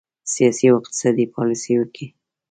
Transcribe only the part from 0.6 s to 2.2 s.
او اقتصادي پالیسیو کې